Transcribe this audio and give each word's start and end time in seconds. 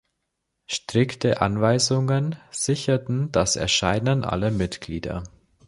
Strikte 0.67 1.41
Anweisungen 1.43 2.35
sicherten 2.49 3.31
das 3.31 3.55
Erscheinen 3.55 4.25
aller 4.25 4.49
Mitglieder. 4.49 5.21